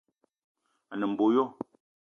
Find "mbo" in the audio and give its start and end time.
1.11-1.25